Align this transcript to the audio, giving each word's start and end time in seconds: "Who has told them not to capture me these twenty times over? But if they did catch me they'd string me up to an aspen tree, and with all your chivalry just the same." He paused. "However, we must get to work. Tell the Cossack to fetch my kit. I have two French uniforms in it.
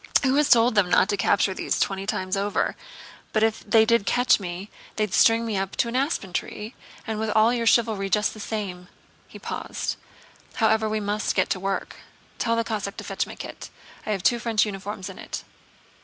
"Who 0.23 0.33
has 0.33 0.49
told 0.49 0.73
them 0.73 0.89
not 0.89 1.09
to 1.09 1.15
capture 1.15 1.51
me 1.51 1.57
these 1.57 1.79
twenty 1.79 2.07
times 2.07 2.35
over? 2.35 2.75
But 3.33 3.43
if 3.43 3.59
they 3.59 3.85
did 3.85 4.07
catch 4.07 4.39
me 4.39 4.71
they'd 4.95 5.13
string 5.13 5.45
me 5.45 5.57
up 5.57 5.75
to 5.75 5.87
an 5.89 5.95
aspen 5.95 6.33
tree, 6.33 6.73
and 7.05 7.19
with 7.19 7.29
all 7.29 7.53
your 7.53 7.67
chivalry 7.67 8.09
just 8.09 8.33
the 8.33 8.39
same." 8.39 8.87
He 9.27 9.37
paused. 9.37 9.97
"However, 10.55 10.89
we 10.89 10.99
must 10.99 11.35
get 11.35 11.51
to 11.51 11.59
work. 11.59 11.97
Tell 12.39 12.55
the 12.55 12.63
Cossack 12.63 12.97
to 12.97 13.03
fetch 13.03 13.27
my 13.27 13.35
kit. 13.35 13.69
I 14.03 14.09
have 14.11 14.23
two 14.23 14.39
French 14.39 14.65
uniforms 14.65 15.07
in 15.07 15.19
it. 15.19 15.43